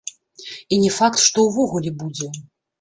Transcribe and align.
І 0.73 0.79
не 0.85 0.89
факт, 0.97 1.23
што 1.27 1.45
ўвогуле 1.51 1.95
будзе. 2.03 2.35